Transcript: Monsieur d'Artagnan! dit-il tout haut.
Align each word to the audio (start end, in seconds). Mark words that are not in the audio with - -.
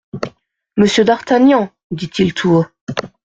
Monsieur 0.77 1.05
d'Artagnan! 1.05 1.69
dit-il 1.91 2.33
tout 2.33 2.49
haut. 2.51 2.65